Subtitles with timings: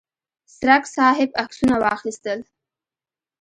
[0.57, 2.39] څرک صاحب عکسونه واخیستل.